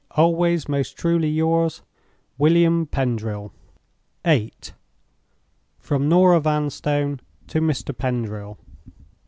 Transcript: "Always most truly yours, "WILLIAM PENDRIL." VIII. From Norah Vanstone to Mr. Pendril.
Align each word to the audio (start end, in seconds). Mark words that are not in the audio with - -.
"Always 0.17 0.67
most 0.67 0.97
truly 0.97 1.27
yours, 1.29 1.83
"WILLIAM 2.39 2.87
PENDRIL." 2.87 3.53
VIII. 4.25 4.51
From 5.77 6.09
Norah 6.09 6.39
Vanstone 6.41 7.19
to 7.49 7.61
Mr. 7.61 7.95
Pendril. 7.95 8.57